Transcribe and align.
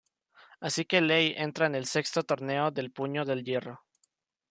Así 0.67 0.81
que 0.89 1.05
Lei 1.09 1.27
entra 1.47 1.65
en 1.67 1.75
el 1.75 1.85
"Sexto 1.85 2.23
Torneo 2.23 2.71
del 2.71 2.91
Puño 2.91 3.23
del 3.23 3.43
Hierro". 3.43 3.83